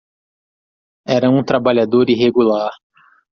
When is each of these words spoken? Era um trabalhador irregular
Era 1.05 1.29
um 1.29 1.43
trabalhador 1.43 2.09
irregular 2.09 2.71